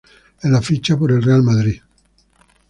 [0.41, 1.79] En la ficha por el Real Madrid.